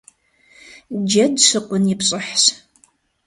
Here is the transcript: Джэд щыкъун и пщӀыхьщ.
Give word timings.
Джэд 1.09 1.33
щыкъун 1.47 1.83
и 1.93 1.95
пщӀыхьщ. 1.99 2.43